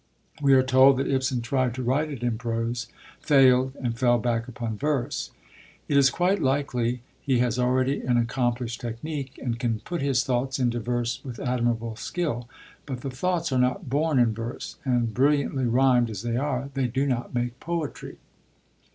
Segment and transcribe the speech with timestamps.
[0.41, 2.87] We are told that Ibsen tried to write it in prose,
[3.19, 5.29] failed, and fell back upon verse.
[5.87, 10.57] It is quite likely; he has already an accomplished technique, and can put his thoughts
[10.57, 12.49] into verse with admirable skill.
[12.87, 16.87] But the thoughts are not born in verse, and, brilliantly rhymed as they are, they
[16.87, 18.17] do not make poetry.